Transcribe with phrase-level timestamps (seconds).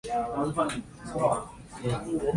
[0.03, 0.75] 从仁川国际
[1.83, 2.25] 机场起飞。